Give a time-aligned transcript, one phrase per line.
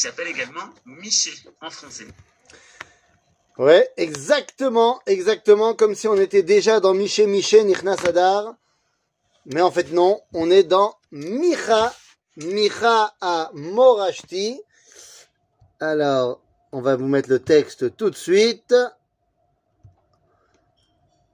[0.00, 2.06] s'appelle également Miché en français.
[3.58, 8.54] Ouais, exactement, exactement comme si on était déjà dans Miché Miché Nichnas Adar.
[9.46, 11.94] Mais en fait non, on est dans Micha,
[12.36, 14.60] Micha à Morashti.
[15.80, 16.40] Alors,
[16.72, 18.74] on va vous mettre le texte tout de suite.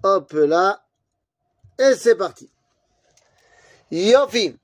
[0.03, 0.85] Hop là.
[1.79, 2.51] Et c'est parti.
[3.91, 4.57] Yofi.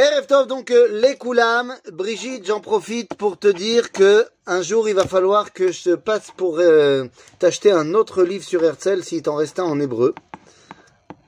[0.00, 1.74] Erev donc euh, les Koulam.
[1.90, 6.30] Brigitte, j'en profite pour te dire que un jour il va falloir que je passe
[6.36, 7.06] pour euh,
[7.40, 10.14] t'acheter un autre livre sur Herzl s'il t'en reste un en hébreu.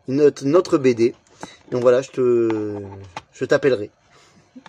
[0.09, 1.17] Autre BD.
[1.73, 2.81] Donc voilà, je te,
[3.33, 3.91] je t'appellerai.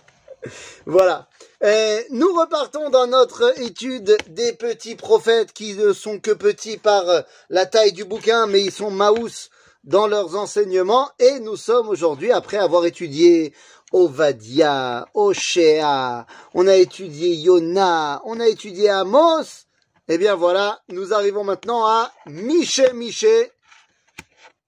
[0.88, 1.27] voilà.
[1.63, 7.04] Euh, nous repartons dans notre étude des petits prophètes qui ne sont que petits par
[7.52, 9.49] la taille du bouquin, mais ils sont maous
[9.84, 11.10] dans leurs enseignements.
[11.20, 13.54] Et nous sommes aujourd'hui, après avoir étudié
[13.91, 19.66] Ovadia, Oshéa, on a étudié Yona, on a étudié Amos.
[20.08, 23.51] Eh bien voilà, nous arrivons maintenant à Miché Miché,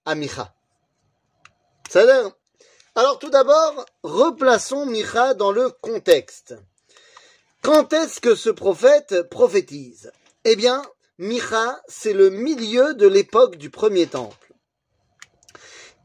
[0.04, 0.54] à Micha.
[1.88, 2.30] Ça l'air
[2.94, 6.54] Alors tout d'abord, replaçons Micha dans le contexte.
[7.62, 10.12] Quand est-ce que ce prophète prophétise?
[10.44, 10.82] Eh bien,
[11.18, 14.52] Micha, c'est le milieu de l'époque du premier temple.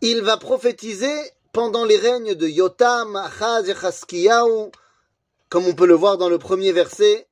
[0.02, 1.18] Il va prophétiser
[1.52, 4.72] pendant les règnes de Yotam, Achaz et Chaskiyahu,
[5.50, 7.28] comme on peut le voir dans le premier verset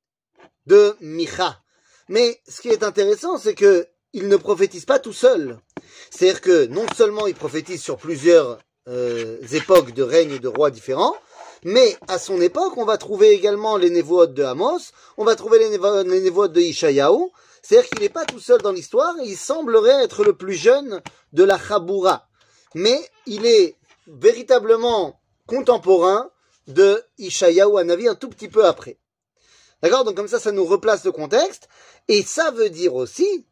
[0.65, 1.61] de Micha.
[2.09, 5.59] Mais ce qui est intéressant, c'est que il ne prophétise pas tout seul.
[6.09, 11.15] C'est-à-dire que non seulement il prophétise sur plusieurs euh, époques de règnes de rois différents,
[11.63, 14.79] mais à son époque, on va trouver également les névotes de Amos,
[15.17, 17.29] on va trouver les, névotes de Ishayahu.
[17.61, 21.01] C'est-à-dire qu'il n'est pas tout seul dans l'histoire, il semblerait être le plus jeune
[21.33, 22.27] de la Chaboura.
[22.75, 23.75] Mais il est
[24.07, 26.31] véritablement contemporain
[26.67, 28.97] de Ishayahu Anavi un tout petit peu après.
[29.81, 30.03] D'accord?
[30.03, 31.67] Donc comme ça, ça nous replace le contexte.
[32.07, 33.45] Et ça veut dire aussi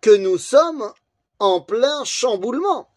[0.00, 0.92] que nous sommes
[1.38, 2.88] en plein chamboulement.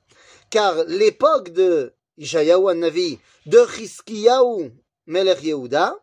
[0.50, 4.72] Car l'époque de Ishayahu Navi, de Chizkiyahu
[5.08, 5.98] Melech Yehuda,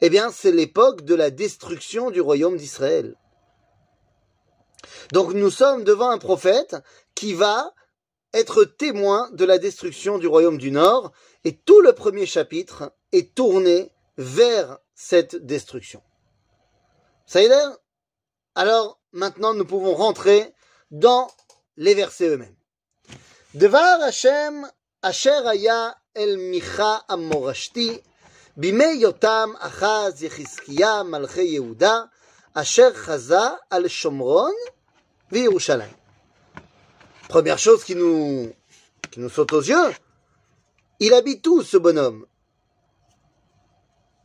[0.00, 3.16] eh bien, c'est l'époque de la destruction du royaume d'Israël.
[5.12, 6.76] Donc nous sommes devant un prophète
[7.14, 7.74] qui va
[8.32, 11.12] être témoin de la destruction du royaume du Nord,
[11.44, 16.02] et tout le premier chapitre est tourné vers cette destruction.
[17.26, 17.52] Ça y est
[18.54, 20.52] Alors, maintenant, nous pouvons rentrer
[20.90, 21.28] dans
[21.76, 22.56] les versets eux-mêmes.
[23.54, 24.66] Devar Hashem
[25.02, 28.00] asher haya el micha amorashti
[28.56, 32.10] bimei yotam achaz yechizkiya malchei Yehuda
[32.54, 34.54] asher chaza al Shomron
[35.32, 35.99] v'Yerushalayim.
[37.30, 38.52] Première chose qui nous,
[39.28, 39.92] saute aux yeux,
[40.98, 42.26] il habite où ce bonhomme?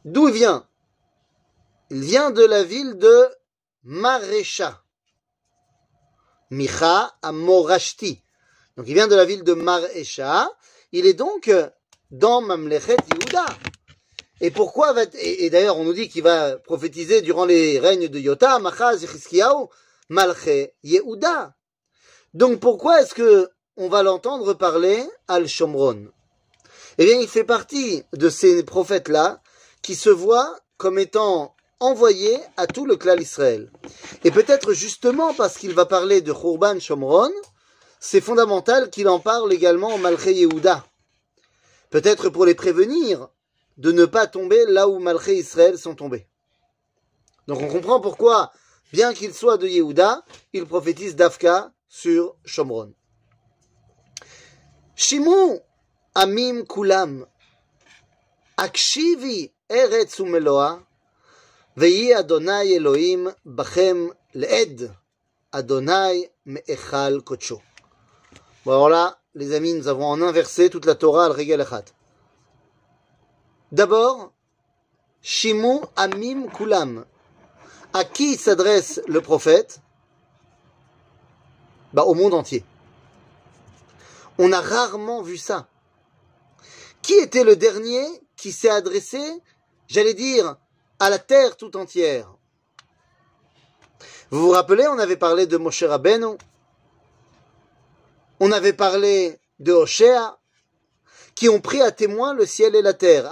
[0.04, 0.68] D'où il vient?
[1.92, 3.28] Il vient de la ville de
[3.84, 4.82] Marécha.
[6.50, 8.24] Micha à Morashti.
[8.76, 10.50] Donc il vient de la ville de Marécha.
[10.92, 11.52] Il est donc
[12.10, 13.46] dans Mamlechet Yehuda.
[14.42, 18.08] Et pourquoi va et, et d'ailleurs on nous dit qu'il va prophétiser durant les règnes
[18.08, 19.06] de Yotam, Achaz,
[20.10, 21.56] Malché Yehuda.
[22.36, 26.08] Donc pourquoi est-ce que on va l'entendre parler al Shomron
[26.98, 29.42] Eh bien, il fait partie de ces prophètes-là
[29.82, 33.72] qui se voient comme étant envoyés à tout le clan Israël.
[34.26, 37.32] Et peut-être justement parce qu'il va parler de Khurban Shomron,
[38.02, 40.86] c'est fondamental qu'il en parle également au Malché Yehuda.
[41.90, 43.30] Peut-être pour les prévenir
[43.78, 46.28] de ne pas tomber là où Malché Israël sont tombés.
[47.48, 48.52] Donc on comprend pourquoi,
[48.92, 52.92] bien qu'il soit de Yehuda, il prophétise d'Afka sur Shomron.
[54.96, 55.62] Shimon
[56.14, 57.26] Amim Kulam
[58.58, 60.82] Akshivi Eretz Umeloa
[61.78, 64.92] Veyi Adonai Elohim Bachem Led
[65.54, 67.62] Adonai Me'echal Kocho.
[68.66, 71.86] Bon alors là, les amis, nous avons en inversé toute la Torah al Achat.
[73.72, 74.34] D'abord,
[75.22, 77.06] Shimon Amim Kulam.
[77.94, 79.80] À qui s'adresse le prophète?
[81.96, 82.64] Bah, Au monde entier.
[84.38, 85.68] On a rarement vu ça.
[87.02, 88.06] Qui était le dernier
[88.36, 89.22] qui s'est adressé,
[89.88, 90.58] j'allais dire,
[91.00, 92.32] à la terre tout entière?
[94.30, 96.36] Vous vous rappelez, on avait parlé de Moshe Rabbeinu,
[98.42, 100.38] on avait parlé de Hoshea,
[101.34, 103.30] qui ont pris à témoin le ciel et la terre.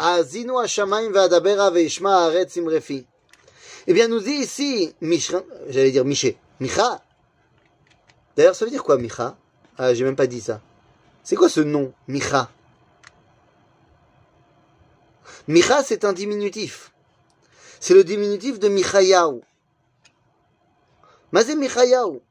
[3.87, 7.01] Eh bien, nous dit ici, j'allais dire Miché, Micha.
[8.35, 9.37] D'ailleurs, ça veut dire quoi, Micha?
[9.77, 10.61] Ah, j'ai même pas dit ça.
[11.23, 12.49] C'est quoi ce nom, Micha?
[15.47, 16.91] Micha, c'est un diminutif.
[17.79, 19.41] C'est le diminutif de Michayahu.
[21.31, 22.21] Mazé Michayahu,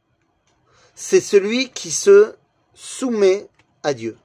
[0.95, 2.35] c'est celui qui se
[2.75, 3.49] soumet
[3.83, 4.17] à Dieu.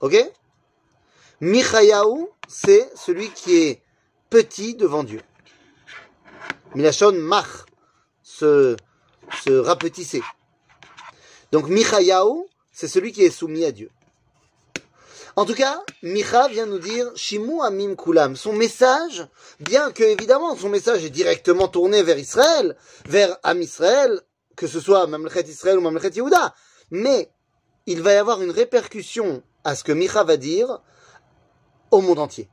[0.00, 0.16] Ok?
[1.40, 3.82] Michayahu, c'est celui qui est
[4.30, 5.22] petit devant Dieu.
[6.74, 7.66] Milachon mach,
[8.22, 8.76] se,
[9.44, 10.22] se rapetisser.
[11.52, 13.90] Donc Michayahu, c'est celui qui est soumis à Dieu.
[15.36, 18.36] En tout cas, Micha vient nous dire Shimu Amim Kulam.
[18.36, 19.26] Son message,
[19.58, 22.76] bien que évidemment son message est directement tourné vers Israël,
[23.06, 24.20] vers Am Israël,
[24.54, 26.54] que ce soit Mamlechet Israël ou Mamlechet Yehuda,
[26.92, 27.30] mais
[27.86, 30.80] il va y avoir une répercussion à ce que Micha va dire
[31.90, 32.48] au monde entier.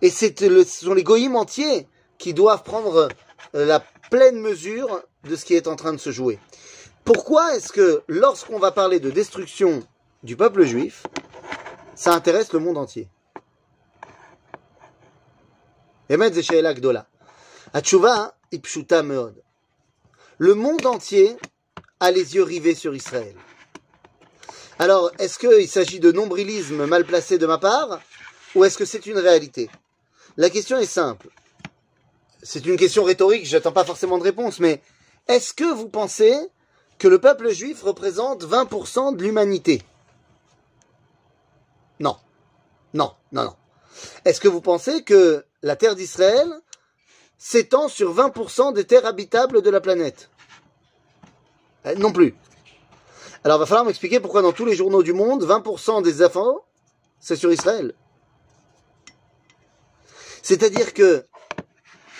[0.00, 1.88] Et c'est le, ce sont les goïms entiers
[2.18, 3.08] qui doivent prendre
[3.56, 6.38] euh, la pleine mesure de ce qui est en train de se jouer.
[7.04, 9.82] Pourquoi est-ce que lorsqu'on va parler de destruction
[10.22, 11.04] du peuple juif,
[11.94, 13.08] ça intéresse le monde entier?
[19.02, 19.42] Meod.
[20.38, 21.36] Le monde entier
[22.00, 23.34] a les yeux rivés sur Israël.
[24.78, 28.00] Alors, est-ce qu'il s'agit de nombrilisme mal placé de ma part
[28.54, 29.70] ou est-ce que c'est une réalité?
[30.36, 31.28] La question est simple.
[32.46, 34.82] C'est une question rhétorique, j'attends pas forcément de réponse, mais
[35.28, 36.36] est-ce que vous pensez
[36.98, 39.82] que le peuple juif représente 20% de l'humanité?
[42.00, 42.18] Non.
[42.92, 43.56] Non, non, non.
[44.26, 46.52] Est-ce que vous pensez que la terre d'Israël
[47.38, 50.28] s'étend sur 20% des terres habitables de la planète?
[51.86, 52.34] Euh, Non plus.
[53.42, 56.62] Alors, il va falloir m'expliquer pourquoi dans tous les journaux du monde, 20% des infos,
[57.20, 57.94] c'est sur Israël.
[60.42, 61.26] C'est-à-dire que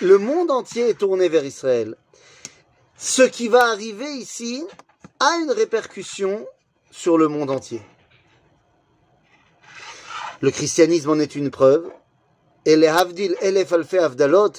[0.01, 1.95] le monde entier est tourné vers Israël.
[2.97, 4.63] Ce qui va arriver ici
[5.19, 6.45] a une répercussion
[6.91, 7.81] sur le monde entier.
[10.41, 11.89] Le christianisme en est une preuve.
[12.65, 14.53] Et Havdil Elef Avdalot,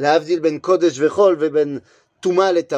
[0.00, 1.80] Havdil ben Kodesh Vechol ve ben
[2.24, 2.68] et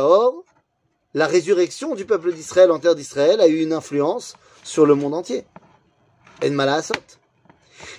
[1.12, 5.14] la résurrection du peuple d'Israël en terre d'Israël a eu une influence sur le monde
[5.14, 5.44] entier.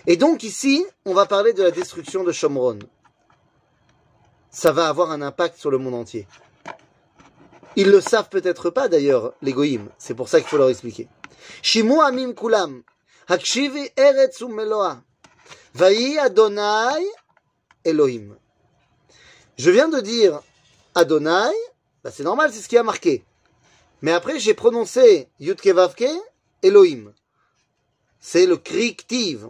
[0.08, 2.80] Et donc ici, on va parler de la destruction de Shomron.
[4.56, 6.30] Ça va avoir un impact sur le monde entier.
[7.76, 9.54] Ils le savent peut-être pas d'ailleurs, les.
[9.98, 11.10] C'est pour ça qu'il faut leur expliquer.
[11.62, 12.82] Shimu amim kulam.
[13.28, 15.04] Hakshivi eretz meloa.
[15.74, 17.04] Vayi Adonai
[17.84, 18.38] Elohim.
[19.58, 20.42] Je viens de dire
[20.96, 21.52] Adonai,
[22.02, 23.26] bah c'est normal, c'est ce qui a marqué.
[24.02, 26.08] Mais après, j'ai prononcé Yudke Vavke
[26.64, 27.12] Elohim.
[28.22, 29.50] C'est le kriktiv.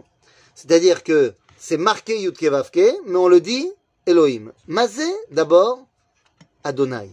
[0.56, 3.70] C'est-à-dire que c'est marqué Yudke Vavke, mais on le dit
[4.06, 4.52] Elohim.
[4.66, 5.86] Mazé, d'abord,
[6.64, 7.10] Adonai.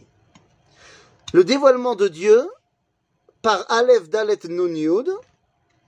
[1.33, 2.47] Le dévoilement de Dieu
[3.41, 5.03] par Aleph Dalet Nun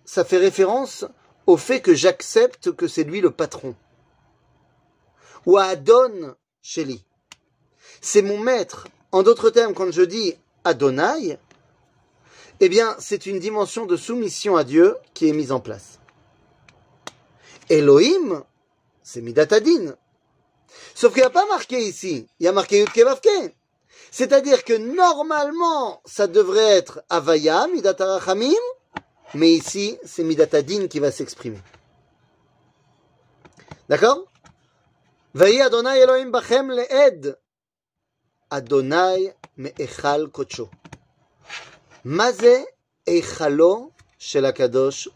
[0.03, 1.05] ça fait référence
[1.47, 3.75] au fait que j'accepte que c'est lui le patron.
[5.45, 7.05] Ou à Adon Sheli.
[8.01, 8.87] C'est mon maître.
[9.11, 11.37] En d'autres termes, quand je dis Adonai,
[12.59, 15.99] eh bien, c'est une dimension de soumission à Dieu qui est mise en place.
[17.69, 18.43] Elohim,
[19.03, 19.95] c'est Midatadin.
[20.93, 22.27] Sauf qu'il n'y a pas marqué ici.
[22.39, 23.53] Il y a marqué Vavke.
[24.11, 28.53] C'est-à-dire que normalement, ça devrait être Avaya, Midatarachamim,
[29.33, 31.59] mais ici, c'est Midatadin qui va s'exprimer.
[33.89, 34.25] D'accord?
[35.33, 37.37] Vayi Adonai Elohim Bachem Le'ed.
[38.49, 40.69] Adonai Me'echal Kocho.
[42.05, 42.65] Maze
[43.05, 45.09] Echalo Shel Akadosh.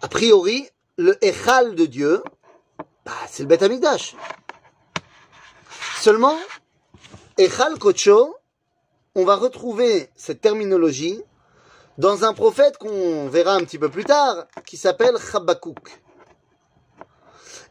[0.00, 2.22] A priori, le Echal de Dieu,
[3.08, 4.14] bah, c'est le Beth Amikdash.
[5.98, 6.36] Seulement,
[7.38, 8.36] Echal Kocho,
[9.14, 11.22] on va retrouver cette terminologie
[11.96, 16.02] dans un prophète qu'on verra un petit peu plus tard, qui s'appelle Chabakouk.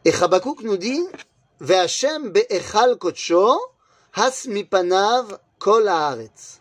[0.04, 1.06] Et Chabakouk nous dit,
[1.60, 3.60] Ve'Hashem be'echal kocho,
[4.14, 6.58] has mipanav kol haaretz.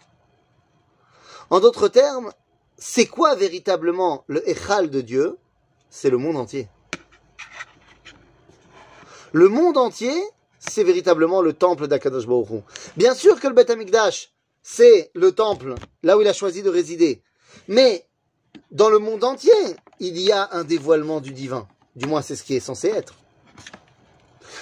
[1.49, 2.31] En d'autres termes,
[2.77, 5.39] c'est quoi véritablement le Echal de Dieu?
[5.89, 6.69] C'est le monde entier.
[9.33, 10.13] Le monde entier,
[10.59, 12.63] c'est véritablement le temple d'Akadosh Baruch.
[12.95, 14.31] Bien sûr que le Beth Amikdash,
[14.61, 17.21] c'est le temple, là où il a choisi de résider.
[17.67, 18.05] Mais
[18.71, 19.51] dans le monde entier,
[19.99, 21.67] il y a un dévoilement du divin.
[21.95, 23.15] Du moins, c'est ce qui est censé être.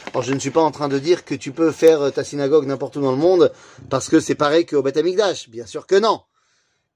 [0.08, 2.66] Alors, je ne suis pas en train de dire que tu peux faire ta synagogue
[2.66, 3.52] n'importe où dans le monde
[3.90, 5.50] parce que c'est pareil qu'au Beth Amikdash.
[5.50, 6.22] Bien sûr que non.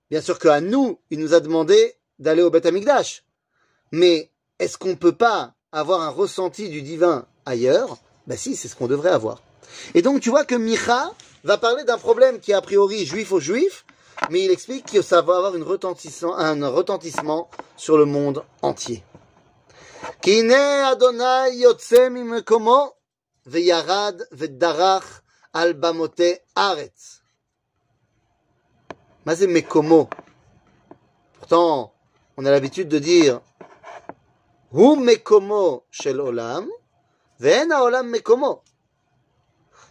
[0.09, 3.23] Bien sûr qu'à nous, il nous a demandé d'aller au Beth Amikdash.
[3.91, 8.75] Mais est-ce qu'on peut pas avoir un ressenti du divin ailleurs, ben si, c'est ce
[8.75, 9.41] qu'on devrait avoir.
[9.93, 11.11] Et donc tu vois que Micha
[11.43, 13.85] va parler d'un problème qui est a priori juif aux juifs,
[14.29, 19.03] mais il explique que ça va avoir une retentissement, un retentissement sur le monde entier.
[20.85, 22.93] Adonai yotze mimekomo
[23.45, 25.21] veyarad vedarach
[25.53, 25.75] al
[26.55, 27.21] aretz.
[29.25, 30.09] Mazé mekomo.
[31.33, 31.93] Pourtant,
[32.37, 33.41] on a l'habitude de dire
[34.71, 36.67] Hu mekomo shel olam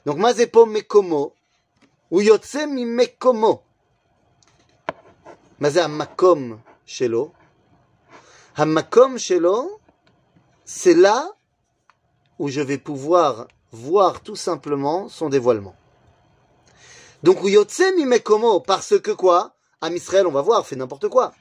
[0.05, 1.31] Donc מה זה פה מקומו?
[2.09, 3.61] הוא יוצא ממקומו.
[5.59, 7.31] מה זה המקום שלו?
[8.55, 9.77] המקום שלו,
[10.65, 11.29] c'est là
[12.39, 15.75] où je vais pouvoir voir tout simplement son dévoilement.
[17.23, 21.33] Donc, où yotse mimekomo, parce que quoi Am Israël, on va voir, fait n'importe quoi.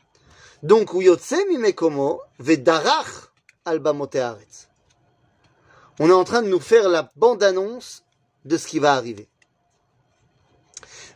[0.62, 3.30] Donc, où yotse mimekomo, vedarach
[3.64, 4.68] albamote haaretz.
[5.98, 8.02] On est en train de nous faire la bande-annonce
[8.44, 9.28] de ce qui va arriver.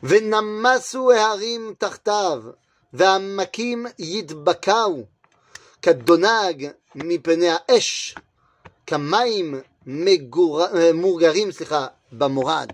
[0.03, 2.43] ונמסו ההרים תחתיו,
[2.93, 5.07] והעמקים ידבקהו,
[5.83, 8.15] כדונג מפני האש,
[8.87, 9.55] כמים
[9.87, 10.63] מגור...
[10.95, 12.71] מורגרים, סליחה, במורד.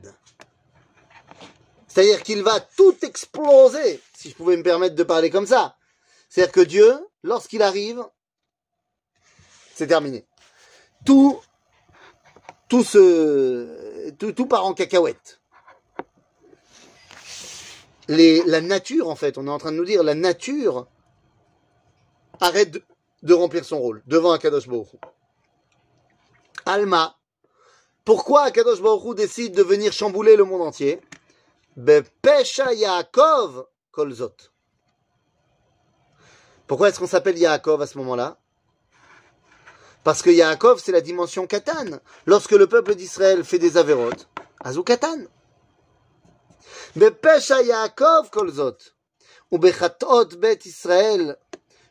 [1.88, 5.76] C'est-à-dire qu'il va tout exploser, si je pouvais me permettre de parler comme ça.
[6.28, 6.90] C'est-à-dire que Dieu,
[7.22, 8.02] lorsqu'il arrive,
[9.74, 10.24] c'est terminé.
[11.04, 11.38] Tout,
[12.67, 15.39] tout part en cacahuète.
[18.07, 20.87] La nature, en fait, on est en train de nous dire, la nature
[22.39, 22.77] arrête
[23.23, 24.87] de, remplir son rôle devant Akadosh Baruch.
[26.65, 27.17] Alma,
[28.05, 31.01] pourquoi Akadosh Baruch décide de venir chambouler le monde entier?
[31.75, 34.35] Bepesha Yaakov Kolzot.
[36.65, 38.39] Pourquoi est-ce qu'on s'appelle Yaakov à ce moment-là?
[40.07, 41.99] Parce que Yaakov, c'est la dimension Katan.
[42.25, 44.29] Lorsque le peuple d'Israël fait des avérotes,
[44.61, 45.17] Azou Katan.
[46.95, 48.77] Bepesha Yaakov Kolzot.
[49.51, 51.35] ou bechatot bet Israël.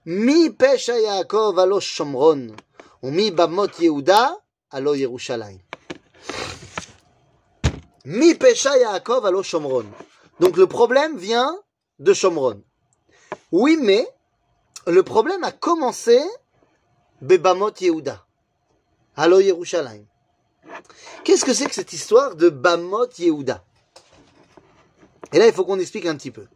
[0.06, 2.56] Mi pesha Yaakov alo Shomron.
[3.02, 5.60] ou mi bamot Yehuda alo Yerushalayim.
[8.06, 9.84] Mi pesha Yaakov alo Shomron.
[10.40, 11.54] Donc le problème vient
[11.98, 12.62] de Shomron.
[13.52, 14.08] Oui, mais
[14.86, 16.18] le problème a commencé
[17.20, 18.24] Bebamot Yehuda.
[19.16, 20.04] Alo Yerushalayim.
[21.24, 23.64] Qu'est-ce que c'est que cette histoire de Bamot Yehuda?
[25.32, 26.46] Et là, il faut qu'on explique un petit peu.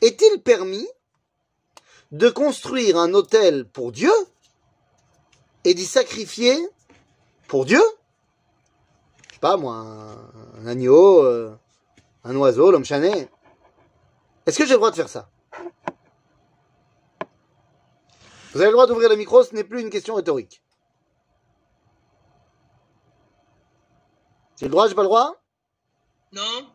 [0.00, 0.86] Est-il permis
[2.12, 4.12] de construire un hôtel pour Dieu
[5.64, 6.56] et d'y sacrifier
[7.48, 7.82] pour Dieu?
[9.28, 11.56] Je sais pas moi, un, un agneau, euh,
[12.22, 13.28] un oiseau, l'homme chané.
[14.46, 15.30] Est-ce que j'ai le droit de faire ça?
[18.54, 20.62] Vous avez le droit d'ouvrir le micro, ce n'est plus une question rhétorique.
[24.58, 25.34] J'ai le droit, j'ai pas le droit?
[26.32, 26.70] Non,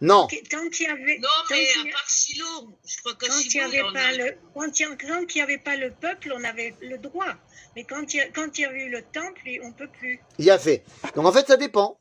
[0.00, 0.26] Non.
[0.50, 2.46] Quand il y avait, non, quand mais il à part Silo,
[2.84, 5.38] je crois qu'à quand il n'y Silo, avait pas a- le, quand il quand il
[5.38, 7.32] y avait pas le peuple, on avait le droit.
[7.76, 10.20] Mais quand il y a, quand il y a eu le temple, on peut plus.
[10.38, 10.84] Il y a fait.
[11.14, 11.98] Donc en fait, ça dépend.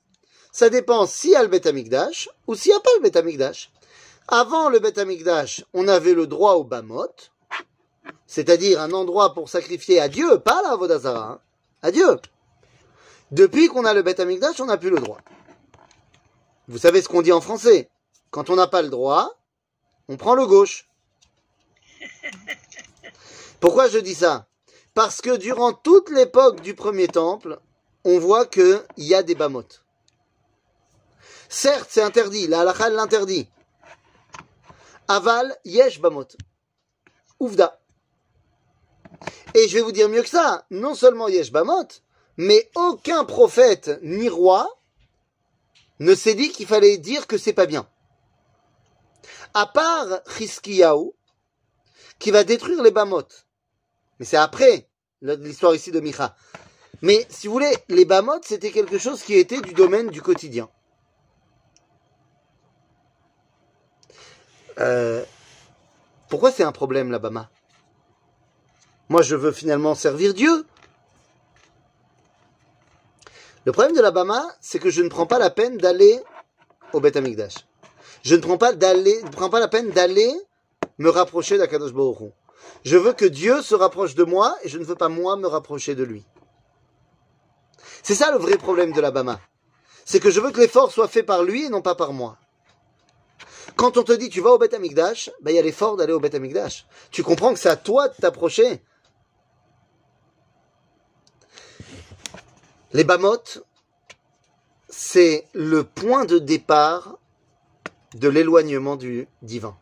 [0.52, 3.16] Ça dépend s'il y a le Beth Amikdash ou s'il n'y a pas le Beth
[3.18, 3.72] Amikdash.
[4.28, 7.14] Avant le Beth Amikdash, on avait le droit au Bamot,
[8.28, 11.40] c'est-à-dire un endroit pour sacrifier à Dieu, pas la Vodazara, hein,
[11.82, 12.20] à Dieu.
[13.32, 15.20] Depuis qu'on a le Beth Amikdash, on n'a plus le droit.
[16.68, 17.90] Vous savez ce qu'on dit en français
[18.30, 19.38] Quand on n'a pas le droit,
[20.08, 20.90] on prend le gauche.
[23.60, 24.48] Pourquoi je dis ça?
[24.94, 27.60] Parce que durant toute l'époque du premier temple,
[28.04, 29.84] on voit qu'il y a des bamotes.
[31.50, 33.50] Certes, c'est interdit, la halakha l'interdit.
[35.08, 36.28] Aval, yesh bamot.
[37.40, 37.81] Ouvda.
[39.54, 41.88] Et je vais vous dire mieux que ça, non seulement yesh bamot,
[42.38, 44.68] mais aucun prophète ni roi
[46.00, 47.88] ne s'est dit qu'il fallait dire que c'est pas bien.
[49.54, 51.12] À part Chizkiyahu,
[52.18, 53.46] qui va détruire les bamotes.
[54.20, 54.88] Mais c'est après
[55.22, 56.36] l'histoire ici de Micha.
[57.02, 60.70] Mais si vous voulez, les bamotes, c'était quelque chose qui était du domaine du quotidien.
[64.80, 65.24] Euh,
[66.30, 67.52] pourquoi c'est un problème la Bama
[69.12, 70.66] Moi, je veux finalement servir Dieu.
[73.66, 76.22] Le problème de la Bama, c'est que je ne prends pas la peine d'aller
[76.94, 77.56] au Beth Amikdash.
[78.24, 80.32] Je ne prends pas, pas la peine d'aller
[80.98, 82.32] me rapprocher d'Akadosh Baruch.
[82.86, 85.48] Je veux que Dieu se rapproche de moi et je ne veux pas moi me
[85.48, 86.26] rapprocher de lui.
[88.04, 89.42] C'est ça le vrai problème de la Bama.
[90.06, 92.38] C'est que je veux que l'effort soit fait par lui et non pas par moi.
[93.76, 96.14] Quand on te dit tu vas au Beth Amikdash, ben il y a l'effort d'aller
[96.14, 96.86] au Beth Amikdash.
[97.12, 98.82] Tu comprends que c'est à toi de t'approcher.
[102.94, 103.64] Les Bamotes,
[104.90, 107.18] c'est le point de départ
[108.16, 109.78] de l'éloignement du divin.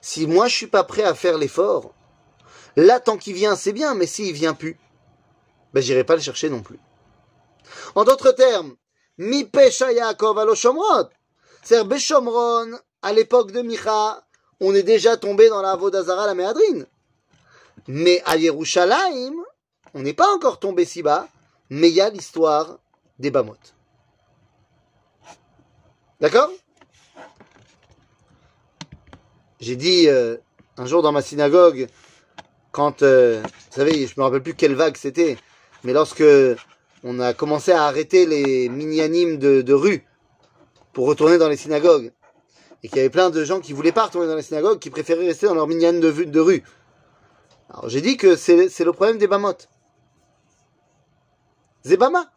[0.00, 1.92] Si moi je suis pas prêt à faire l'effort,
[2.78, 4.78] Là, tant qu'il vient, c'est bien, mais s'il vient plus,
[5.74, 6.78] ben j'irai pas le chercher non plus.
[7.96, 8.76] En d'autres termes,
[9.18, 11.08] mi pesha Yaakov Shomrot.
[11.64, 14.24] C'est-à-dire, Beshomron, à l'époque de Micha,
[14.60, 16.86] on est déjà tombé dans la Vodazara, la Méadrine.
[17.88, 19.34] Mais à Yerushalayim,
[19.94, 21.26] on n'est pas encore tombé si bas,
[21.70, 22.78] mais il y a l'histoire
[23.18, 23.56] des Bamot.
[26.20, 26.50] D'accord?
[29.60, 30.36] J'ai dit euh,
[30.76, 31.88] un jour dans ma synagogue,
[32.70, 35.36] quand, euh, vous savez, je me rappelle plus quelle vague c'était,
[35.84, 36.24] mais lorsque
[37.04, 40.04] on a commencé à arrêter les minianimes de, rue
[40.92, 42.12] pour retourner dans les synagogues,
[42.82, 44.90] et qu'il y avait plein de gens qui voulaient pas retourner dans les synagogues, qui
[44.90, 46.62] préféraient rester dans leur minyan de, rue.
[47.70, 49.54] Alors j'ai dit que c'est le problème des Bamot.
[51.88, 52.30] Zébama,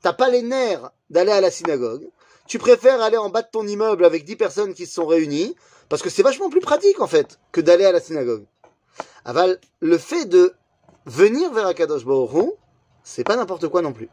[0.00, 2.08] t'as pas les nerfs d'aller à la synagogue,
[2.46, 5.56] tu préfères aller en bas de ton immeuble avec 10 personnes qui se sont réunies,
[5.88, 8.46] parce que c'est vachement plus pratique en fait que d'aller à la synagogue.
[9.24, 10.54] Aval, le fait de
[11.04, 12.04] venir vers Akadosh
[13.02, 14.08] c'est pas n'importe quoi non plus.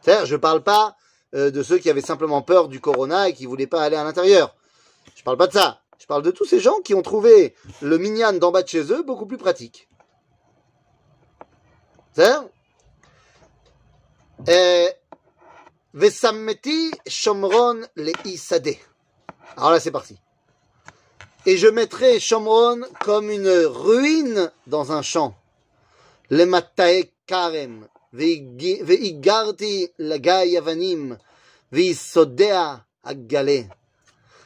[0.00, 0.96] C'est-à-dire, je parle pas
[1.34, 4.04] euh, de ceux qui avaient simplement peur du corona et qui voulaient pas aller à
[4.04, 4.54] l'intérieur.
[5.16, 5.80] Je parle pas de ça.
[5.98, 8.92] Je parle de tous ces gens qui ont trouvé le minyan d'en bas de chez
[8.92, 9.88] eux beaucoup plus pratique.
[12.12, 12.48] C'est-à-dire,
[15.96, 18.78] Vesammeti Shomron le Isadeh.
[19.56, 20.18] Alors là, c'est parti.
[21.46, 25.34] Et je mettrai Shomron comme une ruine dans un champ.
[26.28, 27.88] Le Matae Karem.
[28.12, 31.18] Veigarti Lagai Yavanim.
[31.72, 33.68] Veisodea Agale.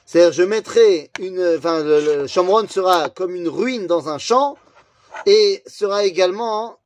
[0.07, 4.57] C'est-à-dire, je mettrai une, enfin, le, le Shomron sera comme une ruine dans un champ
[5.27, 6.79] et sera également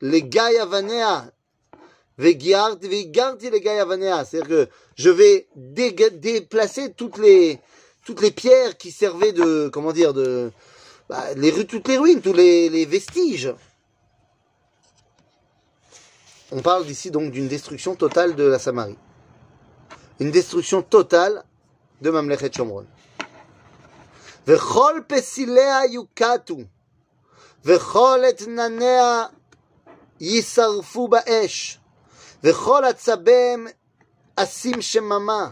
[0.00, 1.26] les Gaïavanea.
[1.26, 1.32] Vegiarti vegiarti les Gaïavanea.
[2.18, 2.76] C'est-à-dire
[4.48, 7.60] que je vais déplacer toutes les,
[8.04, 10.50] toutes les pierres qui servaient de, comment dire, de,
[11.08, 13.54] bah, les, toutes les ruines, tous les, vestiges.
[16.50, 18.98] On parle ici donc d'une destruction totale de la Samarie.
[20.18, 21.44] Une destruction totale
[22.00, 22.86] de Mamlechet Shomron.
[24.46, 26.66] Vechol pesilea yukatu.
[27.62, 29.30] Vechol et nanea
[30.18, 31.78] yisarfu ba'esh.
[32.43, 33.67] וכל עצביהם
[34.35, 35.49] אשים שממה,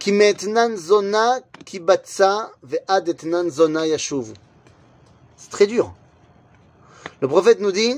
[0.00, 1.30] כי מאתנן זונה
[1.66, 4.32] כי בצע, ועד אתנן זונה ישובו.
[5.38, 5.92] C'est très dur.
[7.20, 7.96] Le prophète nous dit,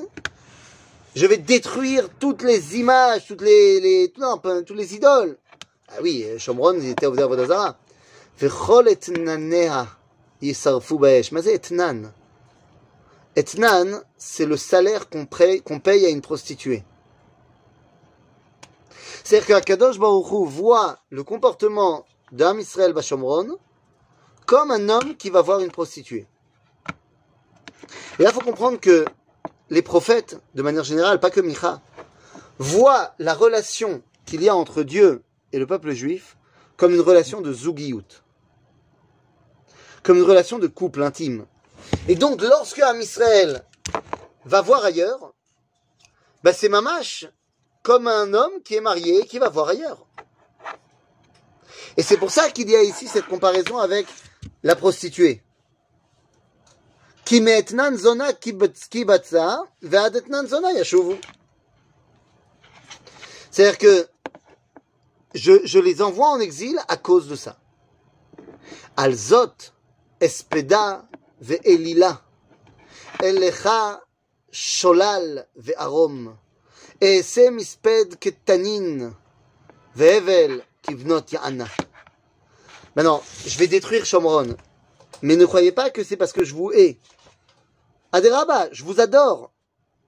[1.14, 5.36] je vais détruire toutes les images, toutes les, les non, pas- toutes les idoles.
[5.88, 7.74] Ah oui, Shomron, ils étaient au Vodazara.
[8.42, 9.84] וכל אתנניה
[10.42, 11.32] יישרפו באש.
[11.32, 12.02] מה זה אתנן?
[13.38, 16.82] אתנן, c'est le salaire qu'on paye, qu'on paye à une prostituée.
[19.25, 23.57] C'est-à-dire qu'Akadosh Baruch Hu voit le comportement d'Am Israël Bashomron
[24.45, 26.27] comme un homme qui va voir une prostituée.
[28.19, 29.03] Et là, il faut comprendre que
[29.71, 31.81] les prophètes, de manière générale, pas que Micha,
[32.59, 36.37] voient la relation qu'il y a entre Dieu et le peuple juif
[36.77, 38.21] comme une relation de zougiout,
[40.03, 41.47] comme une relation de couple intime.
[42.07, 43.65] Et donc, lorsque Am Israël
[44.45, 45.33] va voir ailleurs,
[46.43, 47.25] bah c'est mamash
[47.85, 50.07] comme un homme qui est marié et qui va voir ailleurs.
[51.97, 54.07] Et c'est pour ça qu'il y a ici cette comparaison avec
[54.63, 55.43] la prostituée.
[63.51, 64.07] C'est-à-dire que
[65.35, 67.59] je, les envoie en exil à cause de ça.
[68.97, 69.53] Alzot,
[70.19, 71.05] espeda
[71.39, 72.19] ve'elila,
[73.21, 74.01] elecha
[74.51, 75.47] sholal
[77.01, 79.13] e'ese misped ketanin,
[79.95, 81.67] ve'evel kivnot ya'ana.
[82.95, 84.55] Maintenant, je vais détruire Shomron.
[85.21, 86.97] Mais ne croyez pas que c'est parce que je vous hais.
[88.11, 89.51] Aderaba, je vous adore.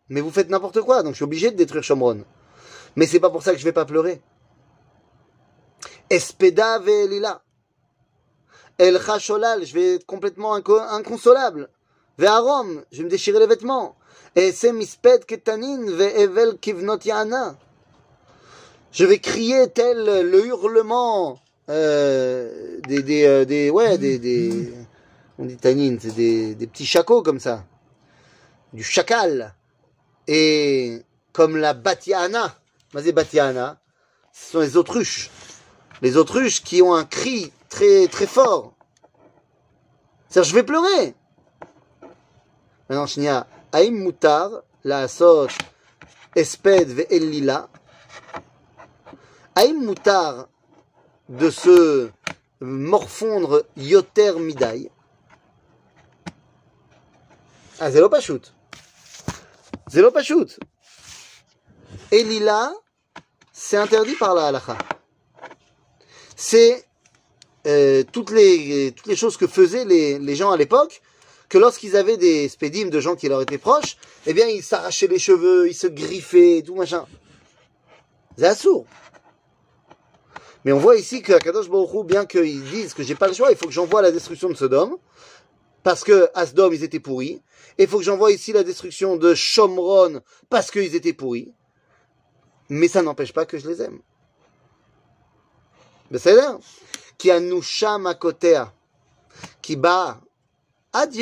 [0.09, 2.23] Mais vous faites n'importe quoi, donc je suis obligé de détruire Shomron.
[2.95, 4.21] Mais c'est pas pour ça que je vais pas pleurer.
[6.09, 7.43] Espeda ve'elila.
[8.77, 11.69] El Sholal, je vais être complètement inco- inconsolable.
[12.17, 13.96] Ve'arom, je vais me déchirer les vêtements.
[14.35, 17.55] Et c'est misped ketanin ve'evel kivnot yana.
[18.91, 24.73] Je vais crier tel le hurlement euh, des, des, euh, des, ouais, des, des,
[25.37, 27.65] on dit tanin, c'est des, des petits chacos comme ça.
[28.73, 29.53] Du chacal.
[30.27, 31.01] Et
[31.33, 32.55] comme la batiana.
[32.93, 33.79] Mazé batiana,
[34.31, 35.29] ce sont les autruches.
[36.01, 38.73] Les autruches qui ont un cri très, très fort.
[40.29, 41.15] C'est-à-dire, je vais pleurer.
[42.89, 45.47] Maintenant, Shnia, Aïm Moutar, la Asot,
[46.35, 47.69] Esped ve'elila.
[49.55, 50.47] Aïm Moutar,
[51.29, 52.09] de se
[52.61, 54.89] morfondre Yoter Midai.
[57.79, 58.53] Ah, c'est l'opachut.
[59.87, 60.59] C'est l'opachut.
[62.11, 62.73] Et lila,
[63.51, 64.77] c'est interdit par la halakha.
[66.35, 66.85] C'est
[67.67, 71.01] euh, toutes, les, choses que faisaient les gens à l'époque,
[71.49, 75.07] que lorsqu'ils avaient des spédimes de gens qui leur étaient proches, eh bien, ils s'arrachaient
[75.07, 77.05] les cheveux, ils se griffaient, tout machin.
[78.37, 78.85] C'est assourd.
[80.65, 83.51] Mais on voit ici que Kadosh Baruchou, bien qu'ils disent que j'ai pas le choix,
[83.51, 84.97] il faut que j'envoie la destruction de Sodome,
[85.83, 87.41] parce que à Sodome ils étaient pourris,
[87.77, 91.53] et il faut que j'envoie ici la destruction de Shomron parce qu'ils étaient pourris.
[92.69, 93.99] Mais ça n'empêche pas que je les aime.
[96.09, 96.57] Mais c'est là
[97.17, 98.15] qui a nous à
[99.61, 100.19] qui bat
[100.97, 101.13] Ad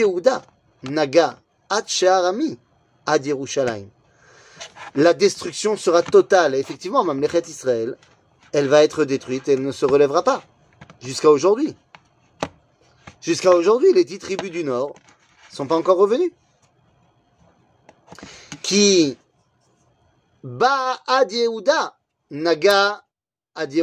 [0.83, 1.37] Naga,
[1.69, 2.57] Ad Sheharami,
[3.05, 3.89] Ad Yerushalayim.
[4.95, 6.55] La destruction sera totale.
[6.55, 7.97] Effectivement, Mamlechet Israël,
[8.53, 10.43] elle va être détruite et elle ne se relèvera pas.
[11.01, 11.75] Jusqu'à aujourd'hui.
[13.19, 14.95] Jusqu'à aujourd'hui, les dix tribus du Nord
[15.51, 16.33] ne sont pas encore revenues.
[18.61, 19.17] Qui
[20.41, 21.97] Ba Ad Yehuda,
[22.31, 23.03] Naga
[23.55, 23.73] Ad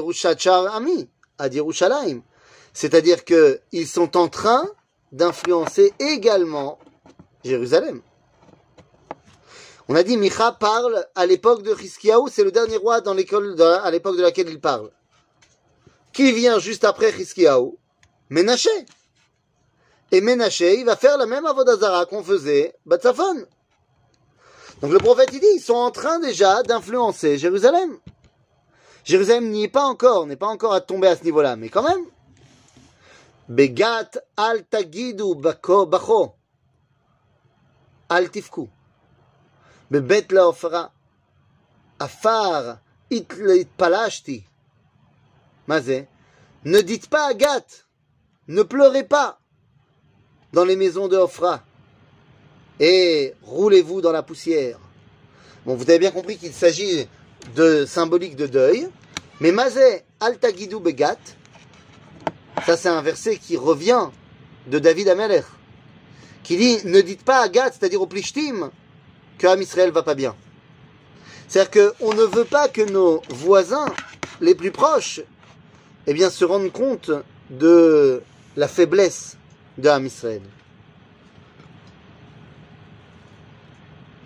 [0.73, 1.11] Ami,
[2.73, 4.67] C'est-à-dire qu'ils sont en train
[5.12, 6.79] d'influencer également
[7.44, 8.03] Jérusalem.
[9.88, 13.61] On a dit Micha parle à l'époque de Hiskiaou, c'est le dernier roi dans l'école
[13.61, 14.90] à l'époque de laquelle il parle.
[16.12, 17.79] Qui vient juste après Hiskiaou
[18.31, 18.70] Ménaché.
[20.11, 23.46] Et Ménaché, il va faire la même avodazara qu'on faisait Batsafon.
[24.81, 27.98] Donc le prophète il dit, ils sont en train déjà d'influencer Jérusalem.
[29.05, 31.83] Jérusalem n'y est pas encore, n'est pas encore à tomber à ce niveau-là, mais quand
[31.83, 32.05] même.
[33.52, 36.34] Begat al tagidu bako bacho.
[38.10, 38.68] Al tifku.
[39.92, 40.86] בבית לעופרה,
[42.00, 42.74] עפר
[43.12, 44.42] הת- התפלשתי.
[45.68, 46.04] מה זה?
[46.66, 47.86] Ne dites pas Agathe,
[48.50, 49.40] ne pleurez pas
[50.52, 51.63] dans les maisons de Ofra
[52.80, 54.78] et roulez-vous dans la poussière.
[55.66, 57.08] Bon, vous avez bien compris qu'il s'agit
[57.56, 58.90] de symbolique de deuil,
[59.40, 61.20] mais Mazé Altagidou Begat,
[62.66, 64.10] ça c'est un verset qui revient
[64.68, 65.44] de David Ameler,
[66.44, 68.72] qui dit ne dites pas Agathe, c'est-à-dire au Plishtim,
[69.38, 70.36] que Am Israël va pas bien.
[71.48, 73.86] C'est-à-dire qu'on ne veut pas que nos voisins
[74.42, 75.22] les plus proches
[76.10, 77.12] eh bien, se rendent compte
[77.50, 78.22] de
[78.56, 79.38] la faiblesse
[79.78, 80.42] de Am Israël.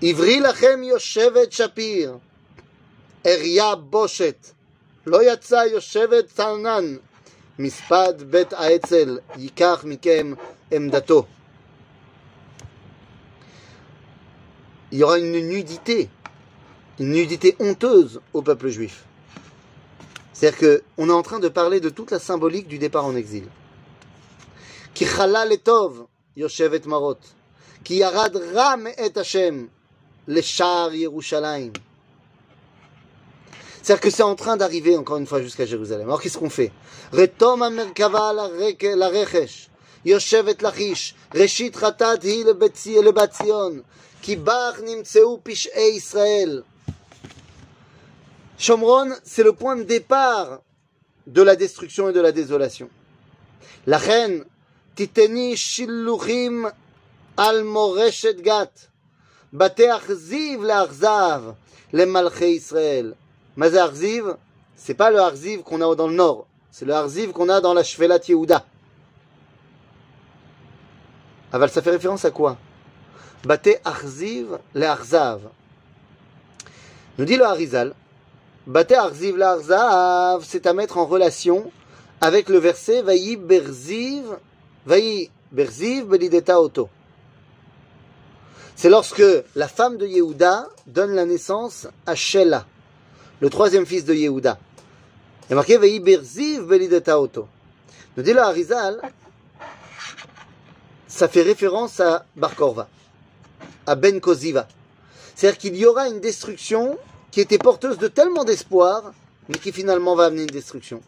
[0.04, 2.18] עברי לכם יושבת שפיר,
[3.26, 4.48] אריה בושת,
[5.06, 6.98] לא יצא יושבת צרנן,
[7.60, 10.34] מספד בית האצ"ל ייקח מכם
[10.72, 11.26] עמדתו.
[14.92, 16.10] il y aura une nudité,
[17.00, 19.06] une nudité honteuse au peuple juif.
[20.34, 23.16] C'est-à-dire que on est en train de parler de toute la symbolique du départ en
[23.16, 23.46] exil.
[24.94, 27.20] Ki chalal etov yoshevet marot,
[27.84, 29.70] ki yarad ram et Hashem
[30.28, 31.72] le shar Yerushalayim.
[33.87, 36.09] C'est-à-dire que c'est en train d'arriver encore une fois jusqu'à Jérusalem.
[36.09, 36.73] Alors qu'est-ce qu'on fait?
[37.13, 37.69] Retom la
[43.01, 43.13] le
[45.95, 46.65] Israël.
[48.59, 50.63] Shomron, c'est le point de départ
[51.29, 52.91] de la destruction et de la désolation.
[53.87, 54.45] La reine,
[54.97, 56.69] titeni shiluchim
[57.37, 58.73] al moreshet gat,
[59.53, 61.55] bateach ziv l'achzav,
[61.93, 63.15] le malché Israël.
[63.57, 64.37] Mazar Harziv,
[64.77, 67.73] c'est pas le Harziv qu'on a dans le nord, c'est le Harziv qu'on a dans
[67.73, 68.65] la Shvelat Yehuda.
[71.53, 72.59] Aval, ça fait référence à quoi?
[73.45, 75.41] Bate Harziv le Harzav.
[77.17, 77.95] Nous dit le Harizal,
[78.67, 81.71] Bate Harziv le Harzav, c'est à mettre en relation
[82.21, 84.37] avec le verset Vayi Berziv,
[84.85, 86.91] Vayi Berziv Belideta Oto.
[88.75, 89.23] C'est lorsque
[89.55, 92.67] la femme de Yehuda donne la naissance à Shelah
[93.41, 94.59] le troisième fils de Yehuda.
[95.45, 97.47] Il y a marqué Vayi Berziv Belideta Oto.
[98.17, 99.01] Nous dit le Harizal,
[101.07, 102.89] ça fait référence à Bar Korva
[103.87, 104.67] à Ben Koziva.
[105.35, 106.99] C'est-à-dire qu'il y aura une destruction
[107.31, 109.13] qui était porteuse de tellement d'espoir,
[109.49, 111.01] mais qui finalement va amener une destruction.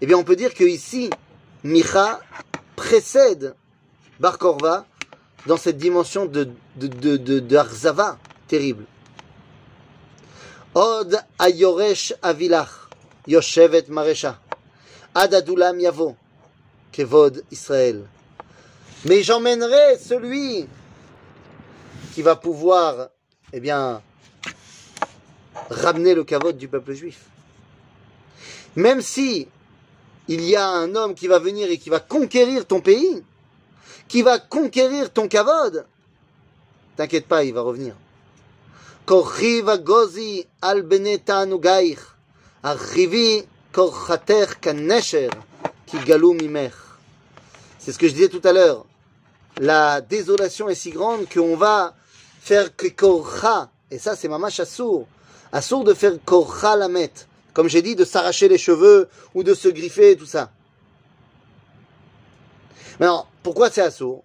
[0.00, 1.10] Eh bien, on peut dire que ici,
[1.64, 2.20] Micha
[2.74, 3.54] précède
[4.20, 4.86] Bar Korva
[5.46, 8.18] dans cette dimension de, de, de, de Arzava
[8.48, 8.84] terrible.
[10.76, 12.90] Od ayoresh avilach,
[13.26, 14.36] yoshevet maresha,
[15.14, 16.16] ad adulam yavo,
[16.92, 18.06] kevod Israël.
[19.06, 20.66] Mais j'emmènerai celui
[22.12, 23.08] qui va pouvoir,
[23.54, 24.02] eh bien,
[25.70, 27.20] ramener le kavod du peuple juif.
[28.74, 29.48] Même si
[30.28, 33.22] il y a un homme qui va venir et qui va conquérir ton pays,
[34.08, 35.86] qui va conquérir ton kavod,
[36.96, 37.94] T'inquiète pas, il va revenir.
[47.78, 48.84] C'est ce que je disais tout à l'heure.
[49.58, 51.94] La désolation est si grande qu'on va
[52.40, 53.70] faire que korcha.
[53.92, 55.06] Et ça, c'est mamash assour.
[55.52, 57.12] Assour de faire korcha la met.
[57.54, 60.50] Comme j'ai dit, de s'arracher les cheveux ou de se griffer, tout ça.
[62.98, 64.24] Maintenant, pourquoi c'est assourd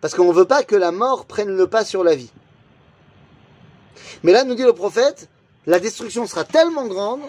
[0.00, 2.30] Parce qu'on ne veut pas que la mort prenne le pas sur la vie.
[4.23, 5.29] Mais là, nous dit le prophète,
[5.65, 7.21] la destruction sera tellement grande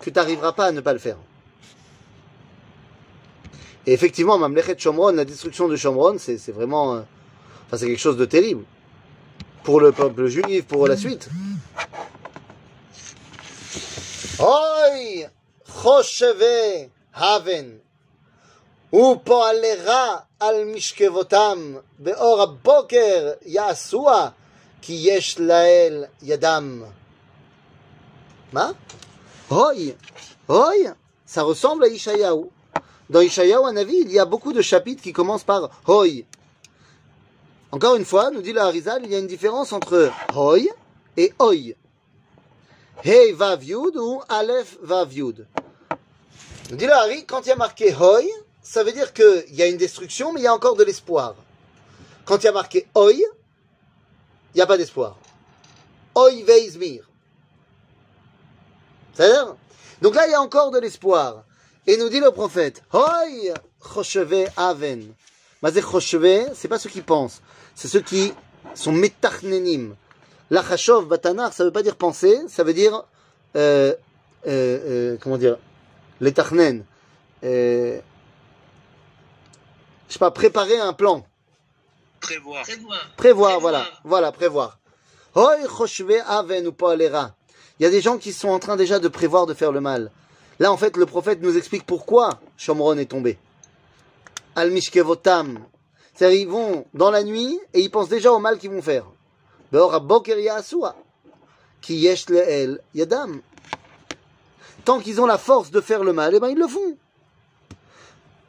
[0.00, 1.16] que tu n'arriveras pas à ne pas le faire.
[3.86, 6.94] Et effectivement, Mamlechet Shomron, la destruction de Shomron, c'est c'est vraiment...
[6.96, 7.00] euh,
[7.66, 8.64] Enfin, c'est quelque chose de terrible.
[9.62, 11.28] Pour le peuple juif, pour la suite.
[14.40, 15.28] Oi
[15.82, 17.78] Chosheve Haven
[18.92, 24.28] ופועלרה על משכבותם באור הבוקר יעשוה
[24.85, 26.85] Ki yesh lael yadam.
[28.51, 28.73] Ma?
[29.49, 29.95] Roy
[30.47, 30.93] Roy
[31.25, 32.51] Ça ressemble à Ishayahu.
[33.09, 36.25] Dans Ishayahu Anavi, il y a beaucoup de chapitres qui commencent par Roy.
[37.71, 40.67] Encore une fois, nous dit la Harizal, il y a une différence entre Roy
[41.17, 41.75] et Oy.
[43.03, 45.47] Hey vav yud ou Aleph vav yud.
[46.69, 48.29] Nous dit la Harry, quand il y a marqué Hoy,
[48.61, 51.33] ça veut dire qu'il y a une destruction, mais il y a encore de l'espoir.
[52.23, 53.25] Quand il y a marqué Oy,
[54.55, 55.17] il n'y a pas d'espoir.
[56.15, 57.03] Oi Veizmir.
[59.13, 59.57] C'est-à-dire
[60.01, 61.43] Donc là, il y a encore de l'espoir.
[61.85, 63.25] Et nous dit le prophète, Hoi
[63.93, 65.13] Chosheve Aven.
[65.61, 67.41] Mazé Chosheve, c'est pas ceux qui pensent,
[67.75, 68.33] c'est ceux qui
[68.73, 69.95] sont metachnenim.
[70.49, 73.03] La Chashov Batanar, ça veut pas dire penser, ça veut dire,
[73.57, 73.93] euh,
[74.47, 75.57] euh, euh, comment dire,
[76.21, 76.85] l'étachnen.
[77.43, 77.99] Euh,
[80.07, 81.25] je sais pas, préparer un plan.
[82.25, 82.63] Prévoir.
[82.63, 82.99] Prévoir.
[83.17, 84.79] Prévoir, voilà, voilà, prévoir.
[85.35, 86.73] Hoi choshve aven ou.
[87.79, 89.81] Il y a des gens qui sont en train déjà de prévoir de faire le
[89.81, 90.11] mal.
[90.59, 93.37] Là, en fait, le prophète nous explique pourquoi Shomron est tombé.
[94.55, 95.59] Al mishkevotam.
[96.13, 99.05] C'est-à-dire, ils vont dans la nuit et ils pensent déjà au mal qu'ils vont faire.
[101.87, 102.25] Yesh
[102.93, 103.41] yadam.
[104.85, 106.97] Tant qu'ils ont la force de faire le mal, eh ben, ils le font.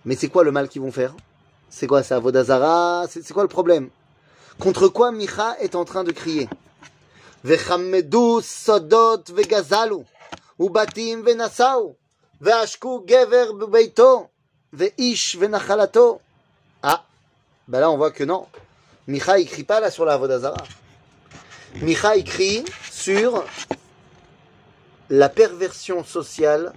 [0.05, 1.15] Mais c'est quoi le mal qu'ils vont faire?
[1.69, 3.07] C'est quoi ça Vodazara?
[3.09, 3.91] C'est c'est quoi le problème?
[4.59, 6.49] Contre quoi Micha est en train de crier?
[7.45, 10.05] Vechamedu sodot vegazalu
[10.59, 11.97] ubatim venasau
[12.41, 14.29] veashku gever bebeito
[14.73, 16.21] veish venachalato.
[16.83, 17.05] Ah,
[17.69, 18.47] ben là on voit que non.
[19.07, 20.65] Micha il crie pas là sur la Vodazara.
[21.83, 23.45] Micha il crie sur
[25.11, 26.73] la perversion sociale,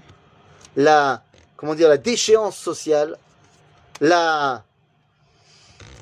[0.75, 1.23] la
[1.56, 3.17] comment dire la déchéance sociale,
[4.02, 4.63] la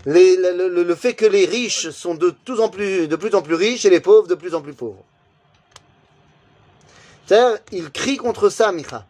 [0.07, 2.69] le, fait que les riches sont de, plus, en
[3.41, 5.03] plus riches et les pauvres de plus en plus pauvres.
[7.25, 9.05] C'est-à-dire, ils crient contre ça, Micha.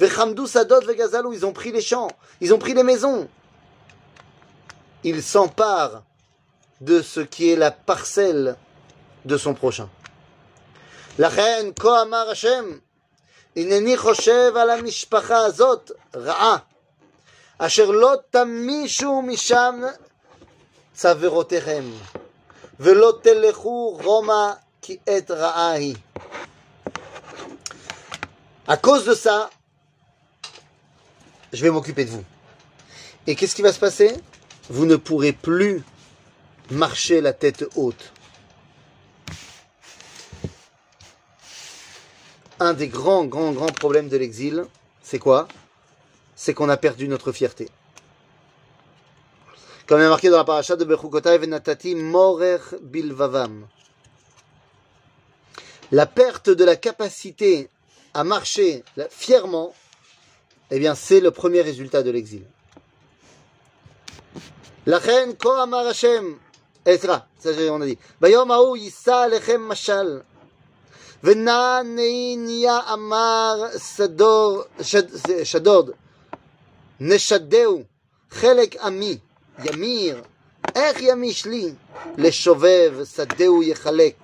[0.00, 3.28] Vechamdou, Sadot, Vegazalou, ils ont pris les champs, ils ont pris les maisons.
[5.04, 6.02] Ils s'emparent
[6.80, 8.56] de ce qui est la parcelle
[9.24, 9.88] de son prochain.
[11.18, 12.80] La reine, Kohamar Hashem,
[13.54, 16.64] Ineni Choshev ala Mishpacha Azot, Ra'a.
[17.57, 19.81] אשר לא תמישו משם
[20.93, 21.83] צוורותיכם,
[22.79, 25.95] ולא תלכו רומא כי עת רעה היא.
[28.67, 29.49] À cause de ça,
[31.51, 32.23] je vais m'occuper de vous.
[33.27, 34.15] Et qu'est-ce qui va se passer
[34.69, 35.83] Vous ne pourrez plus
[36.69, 38.13] marcher la tête haute.
[42.61, 44.65] un des grands, grands, grands problèmes de l'exil,
[45.01, 45.47] c'est quoi
[46.35, 47.69] C'est qu'on a perdu notre fierté.
[49.87, 53.67] Comme il est marqué dans la paracha de Bechukotai Venatati Morer Bilvavam.
[55.91, 57.69] La perte de la capacité
[58.13, 59.73] à marcher fièrement,
[60.69, 62.45] eh bien, c'est le premier résultat de l'exil.
[64.87, 66.33] לכן כה אמר השם,
[66.87, 70.19] אה, סליחה, זה on a dit, ביום ההוא יישא עליכם משל,
[71.23, 75.91] ונע נהיה אמר סדור, שד, שדוד,
[76.99, 77.83] נשדהו,
[78.29, 79.17] חלק עמי,
[79.63, 80.23] ימיר,
[80.75, 81.73] איך ימיש לי,
[82.17, 84.15] לשובב, שדהו יחלק.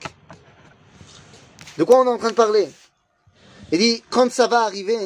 [1.78, 2.68] De quoi on est en train de parler
[3.72, 4.98] Il dit, quand ça va arriver,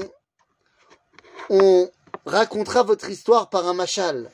[1.49, 1.89] on
[2.25, 4.31] racontera votre histoire par un machal.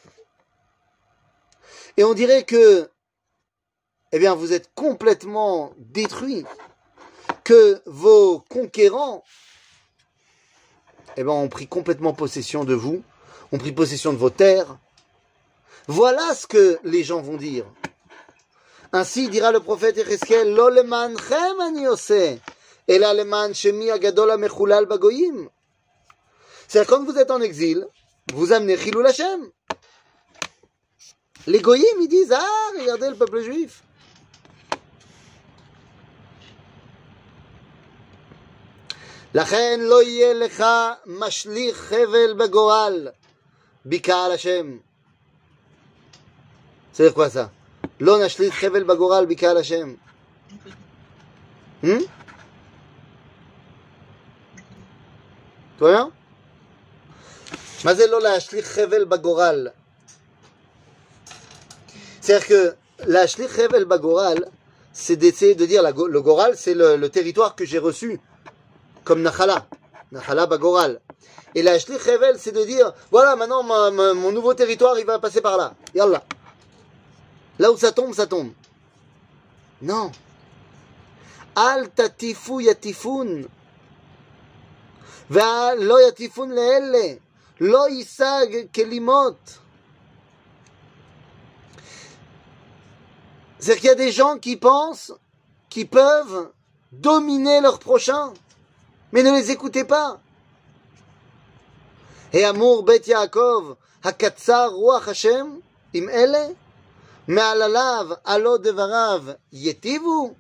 [1.98, 2.92] Et on dirait que,
[4.12, 6.46] eh bien, vous êtes complètement détruits,
[7.44, 9.24] que vos conquérants,
[11.16, 13.02] eh ben, ont pris complètement possession de vous,
[13.52, 14.78] ont pris possession de vos terres.
[15.88, 17.66] Voilà ce que les gens vont dire.
[18.92, 22.40] Ainsi dira le prophète Ezekiel, Lo lemanchem ani oseh,
[22.88, 25.50] ela leman shemi agadol amechulal bagoyim.
[26.68, 27.86] C'est-à-dire, quand vous êtes en exil,
[28.34, 29.50] vous amenez Chilul Hashem.
[31.48, 33.84] Les goyim, ils disent, ah, regardez le peuple juif.
[39.34, 40.64] לכן לא יהיה לך
[41.06, 43.08] משליך חבל בגורל
[43.86, 44.78] בקהל השם.
[46.94, 47.48] C'est quoi ça
[48.00, 49.94] לא נשליך חבל בגורל בקהל השם.
[51.84, 52.02] Hmm?
[55.78, 56.10] Tout va bien
[57.86, 59.68] מה זה לא להשליך חבל בגורל?
[62.22, 64.38] C'est-à-dire que להשליך חבל בגורל,
[64.94, 68.20] c'est d'essayer de dire, la go- le goral, c'est le, le territoire que j'ai reçu
[69.04, 69.68] comme Nachala,
[70.13, 71.01] Nachala Bagoral.
[71.55, 75.07] Et la Shlich Hevel, c'est de dire, voilà, maintenant ma- ma- mon nouveau territoire, il
[75.07, 75.75] va passer par là.
[75.95, 76.23] Yallah.
[77.59, 78.53] Là où ça tombe, ça tombe.
[79.81, 80.13] Non.
[81.57, 83.43] Al tatifu yatifun.
[85.31, 87.19] Lo yatifun leelle.
[87.61, 89.37] Lo yisag kelimot.
[93.59, 95.13] C'est-à-dire qu'il y a des gens qui pensent
[95.69, 96.51] qu'ils peuvent
[96.91, 98.33] dominer leur prochain
[99.12, 100.20] Mais ne les écoutez pas.
[102.34, 105.60] Et amour bet Yaakov, hakatsar ruach Hashem,
[105.94, 106.54] im ele,
[107.28, 109.24] מעלליו עלו דבריו
[109.54, 110.34] יטיבו,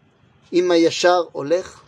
[0.53, 1.81] אם הישר הולך.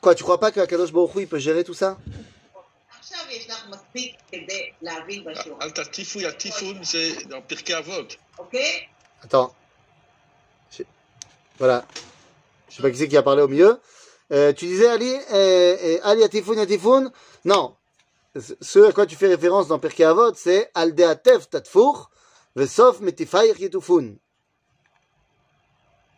[0.00, 1.96] Quoi, tu crois pas que Akadosh Baruch Hu, il peut gérer tout ça
[3.00, 8.16] עכשיו יש לך מספיק כדי להבין בשיעור, אל תטיפו יטיפון זה בפרקי אבות.
[8.38, 8.80] אוקיי?
[9.22, 9.50] Attends.
[10.72, 10.82] Je-
[11.60, 11.80] Voilà.
[12.73, 13.79] Je sais pas qui c'est qui a parlé au milieu.
[14.31, 17.11] Euh, tu disais Ali, euh, euh, Ali Yatifoun Yatifoun
[17.45, 17.75] Non.
[18.61, 22.09] Ce- à quoi tu fais référence dans Pirkei Avot, c'est Al Deatev Tatfour,
[22.55, 24.15] Vesof Metifair Yetufun.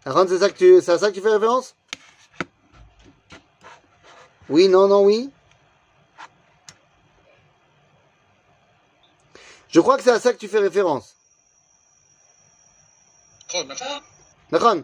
[0.06, 1.76] Aaron, c'est ça que tu, c'est à ça que tu fais référence?
[4.48, 5.30] Oui, non, non, oui.
[9.68, 11.16] Je crois que c'est à ça que tu fais référence.
[14.52, 14.76] D'accord?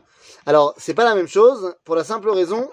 [0.45, 2.71] Alors, c'est pas la même chose pour la simple raison.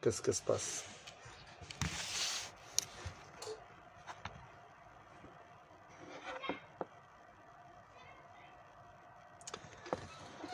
[0.00, 0.84] Qu'est-ce que se passe?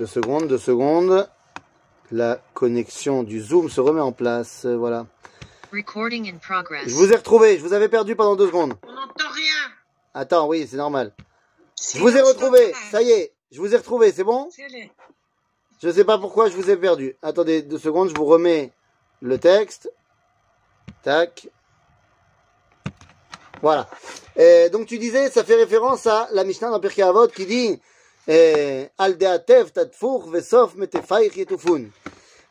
[0.01, 1.29] Deux secondes, deux secondes.
[2.11, 4.65] La connexion du Zoom se remet en place.
[4.65, 5.07] Euh, voilà.
[5.73, 6.89] Recording in progress.
[6.89, 8.75] Je vous ai retrouvé, je vous avais perdu pendant deux secondes.
[8.83, 9.73] On n'entend rien.
[10.13, 11.13] Attends, oui, c'est normal.
[11.95, 12.73] Je vous ai retrouvé.
[12.91, 13.33] Ça y est.
[13.51, 14.13] Je vous ai retrouvé.
[14.13, 14.49] C'est bon?
[15.83, 17.17] Je sais pas pourquoi je vous ai perdu.
[17.23, 18.73] Attendez deux secondes, je vous remets
[19.21, 19.93] le texte.
[21.03, 21.49] Tac.
[23.61, 23.89] Voilà.
[24.37, 27.81] Et donc tu disais, ça fait référence à la Mishnah dans Pirkei Avot qui dit
[31.37, 31.85] yetufun.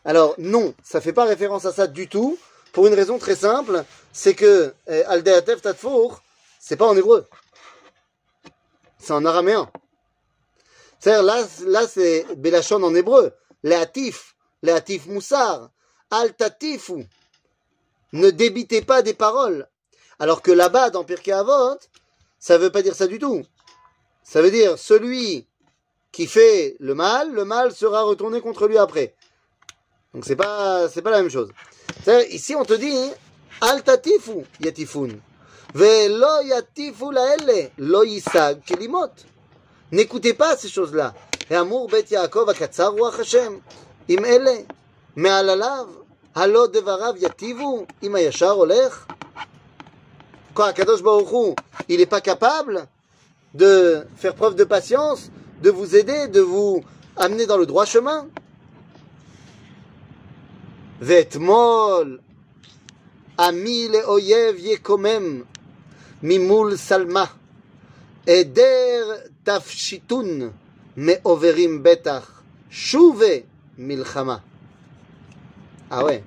[0.03, 2.37] Alors non, ça fait pas référence à ça du tout,
[2.73, 3.83] pour une raison très simple,
[4.13, 6.21] c'est que euh, Al deatev tadfour,
[6.59, 7.27] c'est pas en hébreu.
[9.05, 9.69] C'est en araméen.
[10.99, 13.33] C'est-à-dire, là, là c'est Belachon en hébreu.
[13.61, 15.69] Léatif, Léatif Moussar,
[16.09, 17.05] Altatifu.
[18.13, 19.67] Ne débitez pas des paroles.
[20.17, 21.77] Alors que là-bas, dans Pirkei Avot,
[22.39, 23.43] ça veut pas dire ça du tout.
[24.23, 25.45] Ça veut dire celui
[26.11, 29.13] qui fait le mal, le mal sera retourné contre lui après.
[30.15, 31.51] Donc c'est pas, c'est pas la même chose.
[32.31, 33.11] Ici on te dit,
[33.61, 35.09] Altatifu yatifun.
[35.75, 39.11] Velo yatifu laelle, lo yisag kelimot.
[39.91, 41.13] N'écoutez pas ces choses-là.
[41.51, 43.59] Amour bet Yaakov akatsar ruach Hashem.
[44.07, 44.65] Im ele,
[45.17, 45.87] me'alalav,
[46.33, 48.93] halo devarav yativu, im hayashar olech.
[50.53, 51.55] Quoi, Kadosh Baruch Hu,
[51.89, 52.87] il n'est pas capable
[53.53, 55.29] de faire preuve de patience,
[55.61, 56.85] de vous aider, de vous
[57.17, 58.29] amener dans le droit chemin?
[61.01, 62.21] Vetmol,
[63.37, 65.43] ami le oyev yekomem,
[66.21, 67.29] Mimoul Salma,
[68.25, 69.03] Eder
[69.43, 70.53] Tafshitun,
[70.95, 72.23] Meoverim Betach,
[72.69, 73.43] Chouve
[73.77, 74.41] Milchama.
[75.89, 76.23] Ah ouais,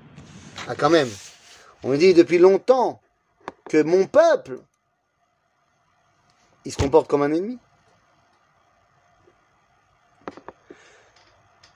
[0.68, 1.09] ah quand même.
[1.82, 3.01] On dit depuis longtemps
[3.68, 4.61] que mon peuple,
[6.64, 7.59] il se comporte comme un ennemi.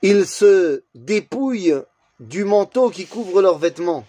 [0.02, 1.74] Il se dépouille
[2.18, 4.04] du manteau qui couvre leurs vêtements.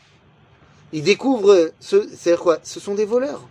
[0.91, 2.59] Ils découvrent, ce, c'est quoi?
[2.63, 3.47] Ce sont des voleurs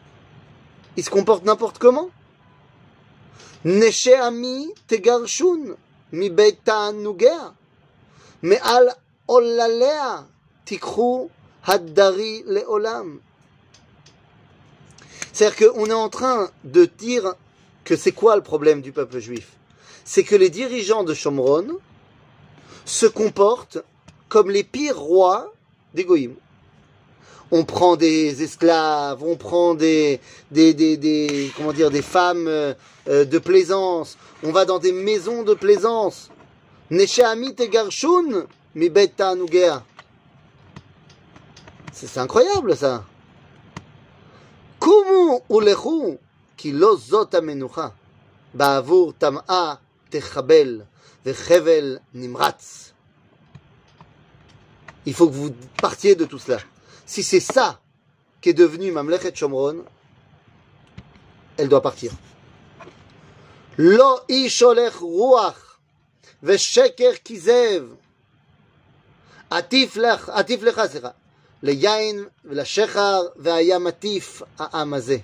[0.96, 2.10] il se comporte n'importe comment.
[3.64, 5.76] Ami tegarshun
[6.12, 7.28] mi nuger
[8.42, 8.94] mais al
[9.28, 10.26] olalea.
[15.32, 17.34] C'est-à-dire qu'on est en train de dire
[17.84, 19.52] que c'est quoi le problème du peuple juif?
[20.04, 21.66] C'est que les dirigeants de Shomron
[22.84, 23.78] se comportent
[24.28, 25.52] comme les pires rois
[25.94, 26.34] des Goïm.
[27.54, 32.72] On prend des esclaves, on prend des, des, des, des comment dire, des femmes euh,
[33.08, 36.30] euh, de plaisance, on va dans des maisons de plaisance.
[36.90, 38.90] Neshaamit et Garshun, mi.
[41.92, 43.04] C'est incroyable ça.
[44.80, 46.18] Kumu ulechu
[46.56, 47.92] ki lo zot amenucha.
[48.54, 49.80] Ba'avur tam'a
[50.10, 50.86] techabel
[51.24, 52.92] vechevel nimratz.
[55.06, 56.58] Il faut que vous partiez de tout cela.
[57.05, 57.79] Si c'est ça
[58.41, 59.83] qui est devenu Mamlechet Shomron,
[61.57, 62.11] elle doit partir.
[63.77, 65.67] Lo isholech ruach
[66.43, 67.83] ושקר כזב.
[69.49, 71.09] עטיף לך, עטיף לך, סליחה,
[71.63, 75.17] ליין ולשחר, והיה מטיף העם הזה.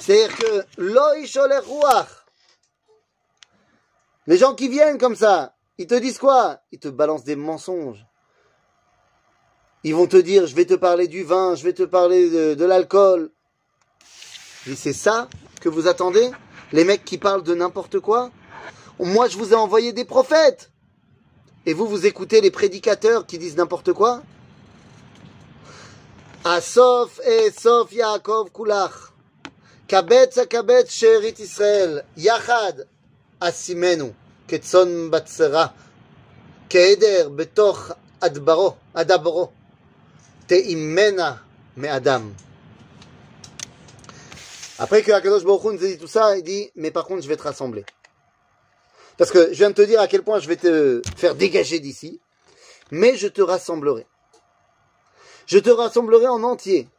[0.00, 2.24] C'est-à-dire que lo isholech ruach.
[4.26, 8.04] Les gens qui viennent comme ça, ils te disent quoi Ils te balancent des mensonges.
[9.83, 12.65] Ils vont te dire, je vais te parler du vin, je vais te parler de,
[12.65, 13.31] l'alcool.
[14.67, 15.29] Et c'est ça
[15.61, 16.29] que vous attendez?
[16.73, 18.29] Les mecs qui parlent de n'importe quoi?
[18.99, 20.69] Moi, je vous ai envoyé des prophètes.
[21.65, 24.21] Et vous, vous écoutez les prédicateurs qui disent n'importe quoi?
[26.43, 27.49] Asof et
[27.91, 29.13] Yaakov Kulach.
[29.87, 32.03] Kabetz Kabetz Sherit Israël.
[32.17, 32.85] Yachad.
[33.39, 34.13] Asimenu.
[34.47, 35.73] Ketson Batsera.
[36.67, 38.75] Keder Betoch Adbaro.
[38.93, 39.53] Adabro.
[40.49, 41.43] Te'immena
[41.77, 42.33] me'adam.
[44.79, 47.37] Après que Akadosh Baruch nous dit tout ça, il dit, mais par contre, je vais
[47.37, 47.85] te rassembler.
[49.19, 51.79] Parce que je viens de te dire à quel point je vais te faire dégager
[51.79, 52.19] d'ici,
[52.89, 54.07] mais je te rassemblerai.
[55.45, 56.89] Je te rassemblerai en entier.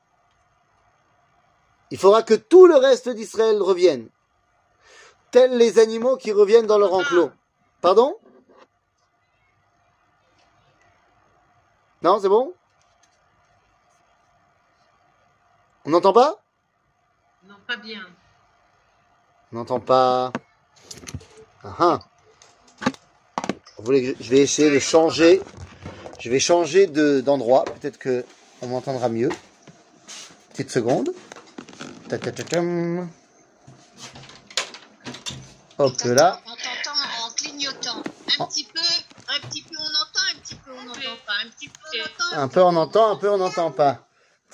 [1.90, 4.08] Il faudra que tout le reste d'Israël revienne,
[5.32, 7.32] tels les animaux qui reviennent dans leur enclos.
[7.80, 8.16] Pardon?
[12.02, 12.54] Non, c'est bon?
[15.84, 16.42] On n'entend pas?
[17.48, 18.00] Non, pas bien.
[19.52, 20.32] On n'entend pas.
[21.64, 21.98] Ah ah.
[23.78, 25.40] Vous voulez que je je vais essayer de changer.
[26.18, 27.64] Je vais changer de- d'endroit.
[27.64, 28.24] Peut-être que
[28.60, 29.30] on m'entendra mieux.
[30.50, 31.10] Petite seconde.
[32.08, 33.08] Ta-ta-ta-tam.
[35.78, 36.40] Hop là.
[36.46, 38.02] On t'entend en clignotant.
[38.38, 41.32] Un petit peu, un petit peu on entend, un petit peu on n'entend pas.
[41.42, 42.42] Un petit peu on entend.
[42.42, 44.06] Un peu on entend, un peu on n'entend pas.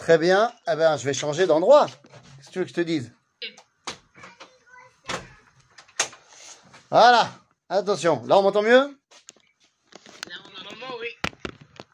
[0.06, 0.52] Très bien.
[0.72, 1.86] Eh ben, je vais changer d'endroit.
[1.86, 3.12] Qu'est-ce que tu veux que je te dise?
[6.88, 7.28] Voilà.
[7.68, 8.22] Attention.
[8.28, 8.96] Là, on m'entend mieux?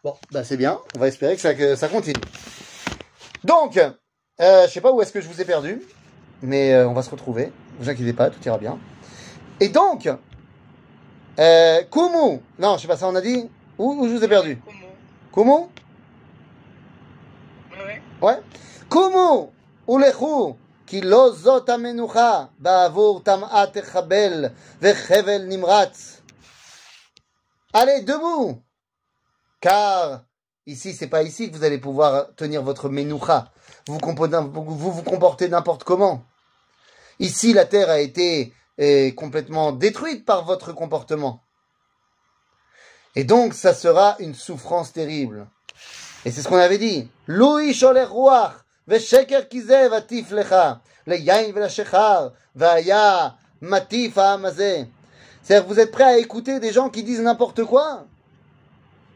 [0.05, 0.79] Bon, bah c'est bien.
[0.95, 2.21] On va espérer que ça, que ça continue.
[3.45, 5.81] Donc, euh, je sais pas où est-ce que je vous ai perdu,
[6.43, 7.47] mais euh, on va se retrouver.
[7.47, 8.79] Ne vous inquiétez pas, tout ira bien.
[9.59, 10.07] Et donc,
[11.39, 12.43] euh, Kumu.
[12.59, 13.49] Non, je sais pas ça, on a dit.
[13.79, 14.61] Où, où je vous ai perdu?
[15.33, 15.71] Kumu?
[18.23, 18.39] Ouais.
[18.89, 19.51] Kumu
[19.89, 20.57] ulechu
[20.87, 26.23] ki lo zot amenucha ba'avur tam'at echabel vechevel nimratz.
[27.73, 28.63] Allez, debout
[29.61, 30.25] Car
[30.67, 33.51] ici, c'est pas ici que vous allez pouvoir tenir votre menoucha.
[33.89, 36.23] Vous vous comportez, vous vous comportez n'importe comment.
[37.19, 41.43] Ici, la terre a été euh, complètement détruite par votre comportement.
[43.15, 45.49] Et donc, ça sera une souffrance terrible.
[46.25, 47.09] Et c'est ce qu'on avait dit.
[47.29, 48.53] Sholer ruach,
[49.51, 54.15] kizev atif lecha, le yain velashechar, vaya matif.
[55.43, 58.05] C'est-à-dire vous êtes prêts à écouter des gens qui disent n'importe quoi?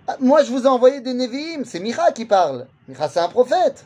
[0.09, 2.67] Ah, Moi, je vous ai envoyé des Nevi'im, c'est Micha qui parle.
[2.89, 3.85] Micha, c'est un prophète.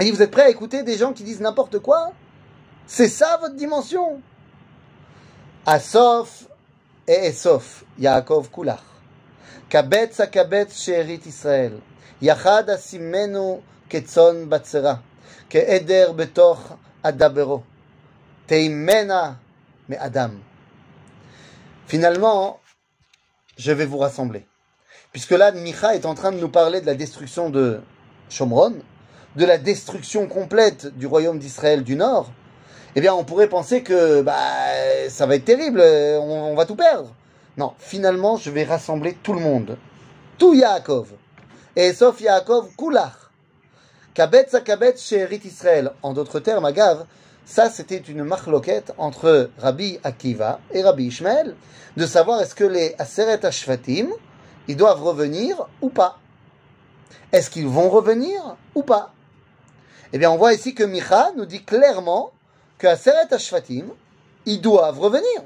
[0.00, 2.12] Et vous êtes prêts à écouter des gens qui disent n'importe quoi?
[2.86, 4.20] C'est ça votre dimension?
[5.64, 6.46] Asof
[7.06, 8.93] et Esof, Yaakov Kulach.
[9.73, 11.73] קבץ הקבץ שארית ישראל,
[12.21, 14.95] יחד אשימנו כצאן בצרה,
[15.49, 16.73] כעדר בתוך
[17.03, 17.61] אדברו,
[18.45, 19.33] תימנה
[19.89, 20.29] מאדם.
[21.87, 22.59] Finalement,
[23.57, 24.45] je vais vous rassembler.
[25.11, 27.81] Puisque là, Micha est en train de nous parler de la destruction de
[28.29, 28.75] Shomron,
[29.35, 32.31] de la destruction complète du royaume d'Israël du Nord,
[32.95, 34.35] eh bien, on pourrait penser que bah,
[35.09, 37.13] ça va être terrible, on, on va tout perdre.
[37.56, 39.78] Non, finalement, je vais rassembler tout le monde.
[40.38, 41.12] Tout Yaakov.
[41.76, 43.30] Et sauf Yaakov, Kulach.
[44.14, 45.92] Kabetz à Kabetz Sherit Israël.
[46.02, 47.04] En d'autres termes, Agav,
[47.44, 51.56] ça c'était une marloquette entre Rabbi Akiva et Rabbi Ishmael,
[51.96, 54.08] de savoir est-ce que les Aseret Ashvatim,
[54.68, 56.18] ils doivent revenir ou pas.
[57.32, 59.12] Est-ce qu'ils vont revenir ou pas?
[60.12, 62.30] Eh bien, on voit ici que Micha nous dit clairement
[62.78, 63.86] qu'à Seret Ashfatim,
[64.46, 65.42] ils doivent revenir.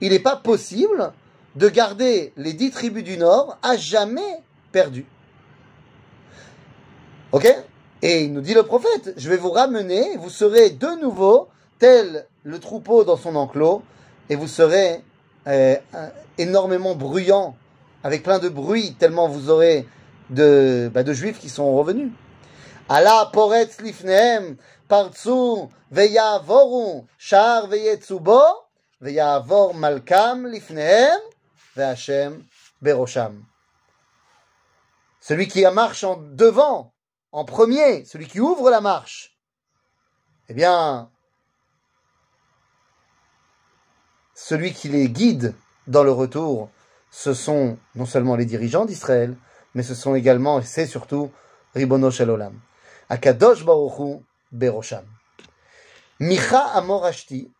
[0.00, 1.12] Il n'est pas possible
[1.56, 4.42] de garder les dix tribus du Nord à jamais
[4.72, 5.06] perdues.
[7.32, 7.46] Ok?
[8.00, 12.26] Et il nous dit le prophète, je vais vous ramener, vous serez de nouveau tel
[12.44, 13.82] le troupeau dans son enclos,
[14.30, 15.02] et vous serez
[15.46, 15.76] euh,
[16.38, 17.56] énormément bruyant,
[18.04, 19.86] avec plein de bruit, tellement vous aurez
[20.30, 22.12] de, bah, de juifs qui sont revenus.
[22.88, 28.40] Allah poretz lifnehem, partsu, veyavoru, shar veyetsubo,
[32.80, 33.44] berosham.
[35.20, 36.92] Celui qui marche en devant,
[37.32, 39.36] en premier, celui qui ouvre la marche,
[40.48, 41.10] eh bien,
[44.34, 45.54] celui qui les guide
[45.86, 46.70] dans le retour,
[47.10, 49.36] ce sont non seulement les dirigeants d'Israël,
[49.74, 51.30] mais ce sont également, et c'est surtout,
[51.74, 52.58] Ribono Shel Olam.
[53.08, 54.22] Akadosh Baruchu
[54.52, 55.04] Berosham.
[56.20, 57.50] Micha Amorashti,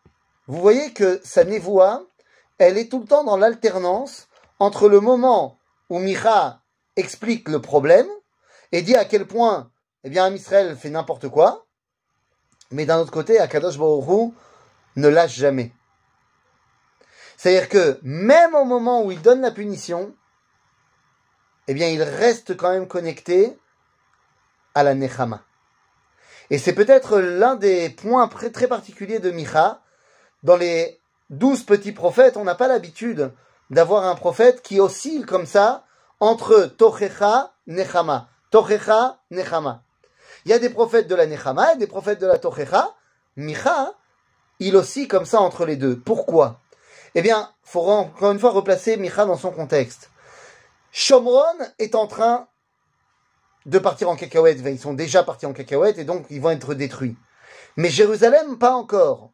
[0.49, 2.07] vous voyez que sa névoie,
[2.59, 4.29] elle est tout le temps dans l'alternance
[4.59, 5.59] entre le moment
[5.91, 6.63] où Micha
[6.97, 8.09] explique le problème
[8.73, 9.71] et dit à quel point,
[10.05, 11.67] eh bien, Israël fait n'importe quoi,
[12.71, 14.33] mais d'un autre côté, Akadosh Baruchu
[14.97, 15.73] ne lâche jamais.
[17.37, 20.15] C'est-à-dire que même au moment où il donne la punition,
[21.69, 23.57] eh bien, il reste quand même connecté
[24.75, 25.45] à la Nechama.
[26.51, 29.83] Et c'est peut-être l'un des points très particuliers de Micha.
[30.43, 33.32] Dans les douze petits prophètes, on n'a pas l'habitude
[33.70, 35.84] d'avoir un prophète qui oscille comme ça
[36.20, 38.28] entre Tochecha, Nechama.
[38.51, 39.82] Tochecha, Nechama.
[40.45, 42.95] Il y a des prophètes de la Nechama et des prophètes de la Tochecha.
[43.36, 43.95] Micha,
[44.59, 45.99] il oscille comme ça entre les deux.
[45.99, 46.61] Pourquoi?
[47.14, 50.11] Eh bien, il faut encore une fois replacer Micha dans son contexte.
[50.91, 51.43] Shomron
[51.78, 52.49] est en train
[53.66, 54.61] de partir en cacahuète.
[54.64, 57.16] Ils sont déjà partis en cacahuète et donc ils vont être détruits.
[57.76, 59.30] Mais Jérusalem, pas encore.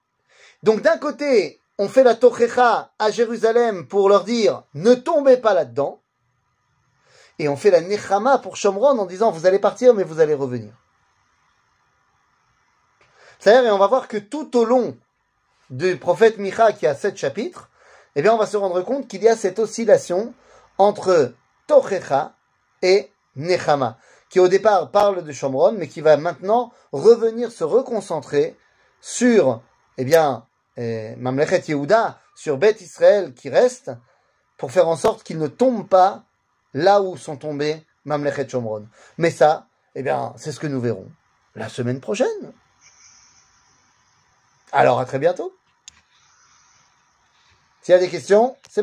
[0.64, 5.52] Donc d'un côté, on fait la Tochecha à Jérusalem pour leur dire ne tombez pas
[5.52, 6.00] là-dedans.
[7.38, 10.32] Et on fait la Nechama pour Shomron en disant vous allez partir mais vous allez
[10.32, 10.72] revenir.
[13.38, 14.96] C'est-à-dire, et on va voir que tout au long
[15.68, 17.68] du prophète Micha qui a sept chapitres,
[18.16, 20.32] eh bien, on va se rendre compte qu'il y a cette oscillation
[20.78, 21.34] entre
[21.66, 22.36] Tochecha
[22.80, 23.98] et Nechama,
[24.30, 28.56] qui au départ parle de Shomron, mais qui va maintenant revenir se reconcentrer
[29.02, 29.60] sur,
[29.98, 30.46] eh bien,
[30.76, 33.90] Mamlechet Yehuda, sur Beth Israël qui reste,
[34.56, 36.24] pour faire en sorte qu'il ne tombe pas
[36.72, 38.88] là où sont tombés Mamlechet Shomron.
[39.18, 41.10] Mais ça, eh bien, c'est ce que nous verrons
[41.54, 42.52] la semaine prochaine.
[44.72, 45.56] Alors à très bientôt.
[47.80, 48.72] S'il y a des questions, c'est